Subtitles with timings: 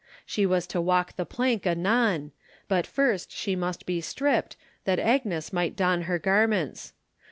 [0.25, 2.31] She was to walk the plank anon,
[2.67, 6.93] but first she must be stripped that Agnes might don her garments.